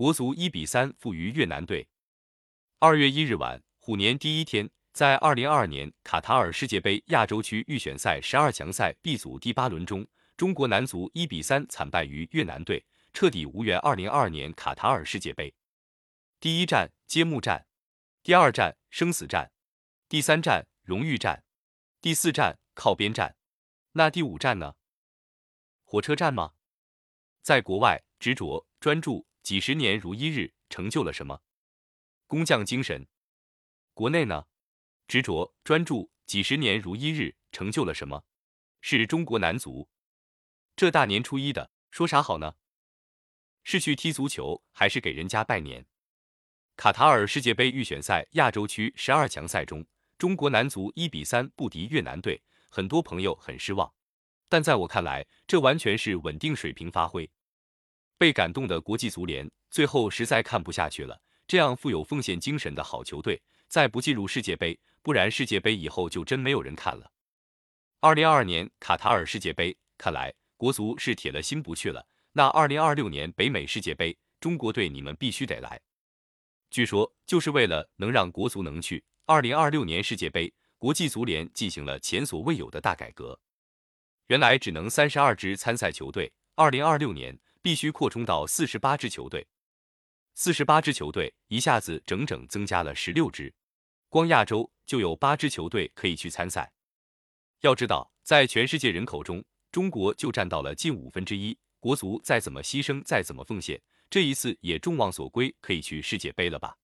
[0.00, 1.86] 国足一比三负于越南队。
[2.78, 10.06] 二月一日晚，虎年第一天，在二零二二年卡塔尔世界杯亚洲区预选赛十二强赛 B 组第八轮中，
[10.38, 12.82] 中国男足一比三惨败于越南队，
[13.12, 15.54] 彻底无缘二零二二年卡塔尔世界杯。
[16.40, 17.66] 第一站揭幕战，
[18.22, 19.52] 第二站生死战，
[20.08, 21.44] 第三站荣誉战，
[22.00, 23.36] 第四站靠边站，
[23.92, 24.76] 那第五站呢？
[25.84, 26.54] 火车站吗？
[27.42, 31.42] 在国外，执着专注几十年如一日，成就了什么？
[32.26, 33.06] 工匠精神。
[33.94, 34.46] 国内呢？
[35.08, 38.24] 执着专注几十年如一日，成就了什么？
[38.80, 39.88] 是中国男足。
[40.76, 42.54] 这大年初一的，说啥好呢？
[43.64, 45.86] 是去踢足球，还是给人家拜年？
[46.76, 49.84] 卡塔尔世界杯预选赛亚洲区十二强赛中，
[50.16, 53.92] 中国男足一比三不敌越南队，很多朋友很失望。
[54.48, 57.30] 但在我看来，这完全是稳定水平发挥。
[58.20, 67.10] 被感动的国际足联最后实在看不下去了，这样富有奉献精神的好球队再不进入世界杯，不然世界杯以后就真没有人看了。
[68.00, 72.06] 二零二二年卡塔尔世界杯，看来国足是铁了心不去了。
[72.32, 75.80] 那二零二六年北美世界杯，中国队你们必须得来。
[76.70, 83.40] 据说就是为了能让国足能去二零二六年世界杯，国际足联进行了前所未有的大改革。
[84.26, 89.46] 原来只能三十二支参赛球队，二零二六年必须扩充到四十八支球队。
[90.34, 93.52] 四十八支球队一下子整整增加了十六支，
[94.08, 96.72] 光亚洲就有八支球队可以去参赛。
[97.60, 101.58] 要知道，在全世界人口中，中国就占到了近五分之一。
[101.78, 106.76] 国足再怎么牺牲，再怎么奉献，这一次也众望所归，可以去世界杯了吧？